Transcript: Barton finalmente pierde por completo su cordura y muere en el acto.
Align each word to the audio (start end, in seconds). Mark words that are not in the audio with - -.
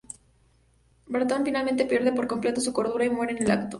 Barton 1.05 1.45
finalmente 1.45 1.85
pierde 1.85 2.11
por 2.11 2.25
completo 2.25 2.59
su 2.59 2.73
cordura 2.73 3.05
y 3.05 3.11
muere 3.11 3.33
en 3.37 3.43
el 3.43 3.51
acto. 3.51 3.69